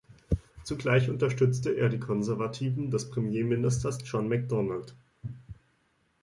[0.63, 4.95] Zugleich unterstützte er die Konservativen des Premierministers John Macdonald.